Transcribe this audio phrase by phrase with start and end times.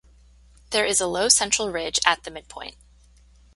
[0.71, 2.75] There is a low central ridge at the midpoint.